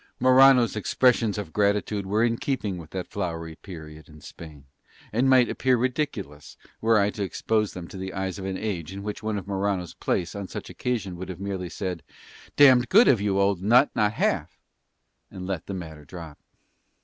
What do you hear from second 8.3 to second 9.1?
of an age in